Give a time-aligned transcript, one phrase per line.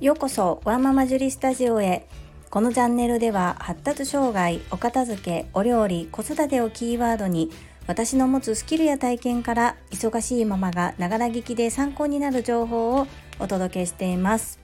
[0.00, 2.06] ようこそワンママジュリスタジオへ。
[2.48, 7.50] このチャンネルでは発達障害お片付けお料理子育てをキーワードに
[7.86, 13.06] 私の持つスキルや体験から忙しいママがながら聞きで参考になる情報を
[13.38, 14.58] お届けしています。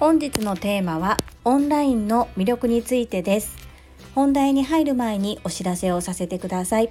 [0.00, 3.54] 本日のテーマはオンラインの魅力についてです。
[4.14, 6.90] 本題に入る前にお知らせをさせてください。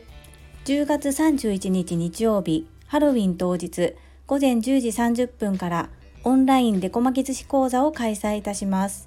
[0.66, 3.96] 10月31日日曜日ハロウィン当日
[4.28, 5.90] 午前10時30分から
[6.24, 9.06] オンラインデコ巻き寿司講座を開催いたします。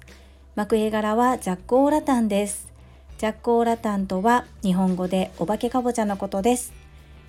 [0.55, 2.71] 幕絵柄はジャックオーラタンです。
[3.17, 6.73] ジャックオーラタンとは日本語でお化けかぼちゃのことです。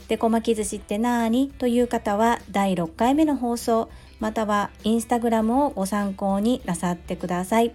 [0.09, 3.89] デコ巻き寿司ってなーにという方は第6回目の放送
[4.21, 7.73] またはインスタグラムをご参考になさってください。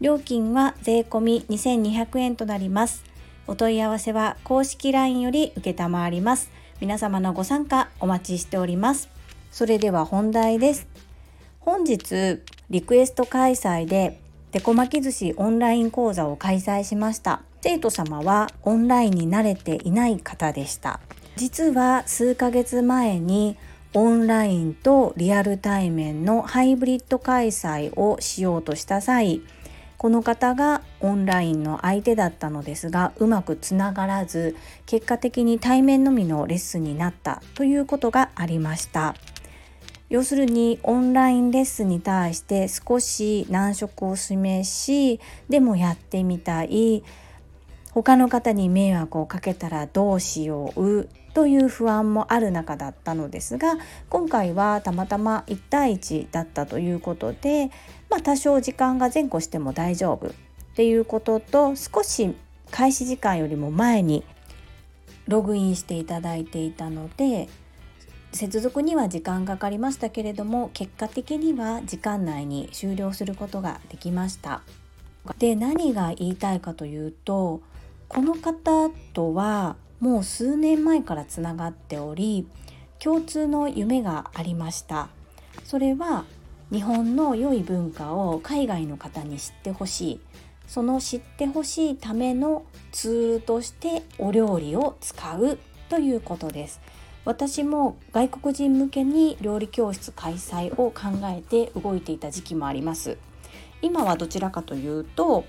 [0.00, 3.04] 料金は税込2200円となります。
[3.46, 5.74] お問い合わせは公式 LINE より受
[6.10, 6.50] ります。
[6.80, 9.08] 皆様のご参加お待ちしております。
[9.50, 10.86] それでは本題です。
[11.70, 14.18] 本日リクエスト開催で
[14.52, 17.42] デコ巻き寿司オンライン講座を開催しました。
[17.60, 20.98] 生徒様はオンラインに慣れていない方でした。
[21.36, 23.58] 実は数ヶ月前に
[23.92, 29.42] オンラインとリアル対面のハイブリッド開催をしようとした際
[29.98, 39.14] この方がオンラインの相手だったのですがうまくつながらず結果的に対面のみのレッスンになったということがありました。
[40.10, 47.02] 要するにオンラインレッスンに対して少し難色を示しでもやってみたい。
[47.92, 53.76] 他の方に迷惑をかけたらどうしようという不安もある中だったのですが
[54.08, 57.70] 今回はたまたま1対1だったということで、
[58.10, 60.30] まあ、多少時間が前後しても大丈夫っ
[60.74, 62.34] ていうことと少し
[62.70, 64.24] 開始時間よりも前に
[65.26, 67.48] ログインしていただいていたので
[68.32, 74.62] 接続には時間がかかりましたけれども結果的には時間内に終了することができました。
[75.38, 77.60] で何が言いたいかというと
[78.06, 82.46] この方とはもう数年前からつながっており
[82.98, 85.08] 共通の夢がありました。
[85.64, 86.24] それは
[86.70, 90.20] 日本の良い文化を海外の方に知ってほしい。
[90.66, 95.58] その知ってほしいためのツールとしてお料理を使う
[95.88, 96.80] ということです。
[97.28, 103.18] 私も外国人向けに料理教室開催を考えて動いていた時期もあります
[103.82, 105.44] 今はどちらかというと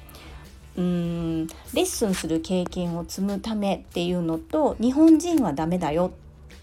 [0.76, 1.54] うーんレ
[1.84, 6.12] ッスンする経験を積むためっていうのと日本人はダメだよ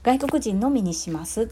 [0.03, 1.49] 外国人のみにしますっ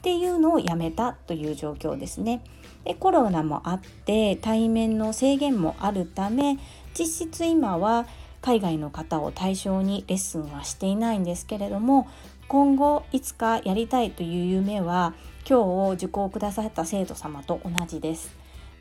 [0.00, 2.42] ていうのをやめたという状況ですね。
[2.84, 6.58] でコロナもあって対面の制限もあるため
[6.98, 8.06] 実質今は
[8.42, 12.08] 海外の方を対象にレッスンはしていないんですけれども
[12.52, 15.14] 今後いつかやりたいという夢は
[15.48, 18.30] 今日受講くださった生徒様と同じです。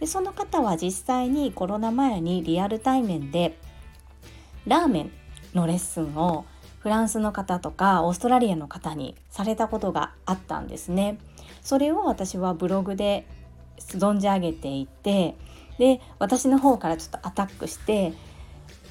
[0.01, 3.57] でその方は実際にコロナ前にリアル対面で
[4.67, 5.11] ラーメン
[5.53, 6.43] のレッスンを
[6.79, 11.17] フランスの方とかオーストラリアの方にされたことがあったんですね。
[11.61, 13.25] それを私はブログで
[13.79, 15.37] 存じ上げていて
[15.77, 18.11] で私の方からちょっとアタックして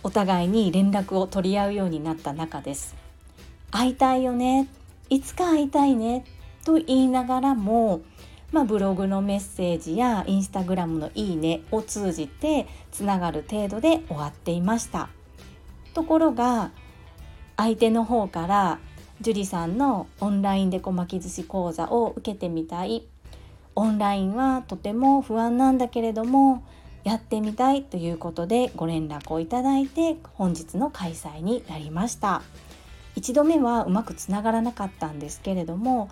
[0.03, 3.10] お互いに連絡を取り合うようになった中です。
[3.71, 4.69] 会いたいよね。
[5.09, 6.25] いつか会いたいね。
[6.65, 8.03] と言いながらも、
[8.53, 15.09] まあ、ブログのメッセージやインスタグラムのいいねを通じてつながる程度で終わっていました。
[15.95, 16.71] ところが
[17.57, 18.79] 相手の方から
[19.21, 23.07] 樹里さんのオンラインでこ巻き寿司講座を受けてみたい。
[23.77, 26.65] オンラインはとても不安なんだけれども
[27.05, 32.43] やってみたいということでご連絡をいただいて本日の開催になりました。
[33.17, 36.11] 1度目はうまくつながらなかったんですけれども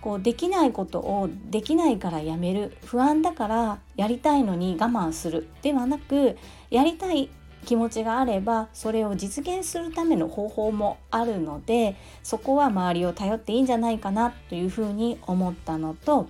[0.00, 2.76] こうできないことをできないからやめる。
[2.84, 5.48] 不安だからやりたいのに我慢する。
[5.62, 6.36] ではなく
[6.70, 7.30] やりたい
[7.64, 16.28] 気持ちがあればそれを実現するための方法もあるのでそこは周りを頼っていいんじゃないかなというふうに思ったのと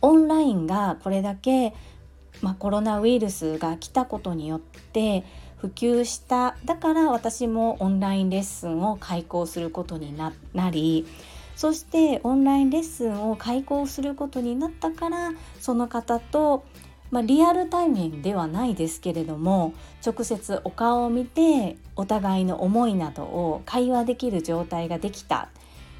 [0.00, 1.74] オンラインがこれだけ、
[2.42, 5.24] まあ、コロナウイルスが来たことによって
[5.64, 10.30] 普及しただから私もオンラインレッスンを開講することにな
[10.70, 11.06] り
[11.56, 15.32] そしてオンラインレッスンを開講することになったから
[15.62, 16.64] その方と、
[17.10, 19.72] まあ、リアル対面ではないですけれども
[20.04, 25.48] 直接お顔を見てお互いの思いなどを会話できる状態ができた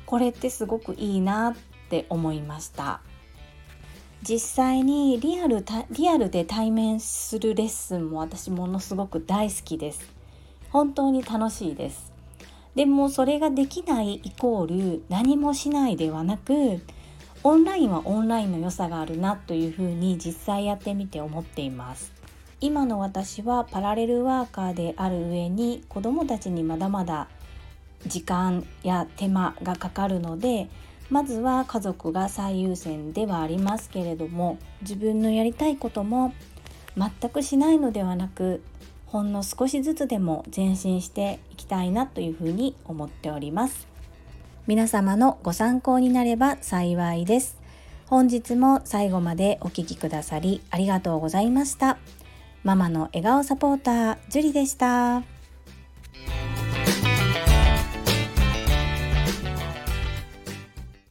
[0.05, 1.55] これってすごくいいなっ
[1.88, 3.00] て思いました。
[4.22, 10.12] 実際にリアルリアルで対面するレッスンも私ものすごく大好きです。
[10.70, 12.12] 本当に楽しいです。
[12.75, 16.81] でもそれができないイコール何もしないではなく
[17.44, 22.12] オンラインはオンラインの良さがあるなというふうに実際やってみて思っています。
[22.61, 27.28] 今の私はパラレルワーカーである上に子どもたちにまだまだ
[28.06, 30.70] 時間や手間がかかるので
[31.11, 36.33] まずは家族が最優先ではありますけれども自分のやりたいことも
[36.97, 38.62] 全くしないのではなく
[39.06, 43.87] ほんの少しずつでも前進していきたいなというふうに思っております。
[44.67, 47.59] 皆様のご参考になれば幸いです。
[48.07, 51.99] 本日も最後までお聴きくださりありがとうございました。
[52.65, 55.34] ママの笑顔サポータージュリでした。